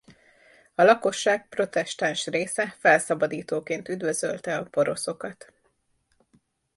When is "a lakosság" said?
0.75-1.49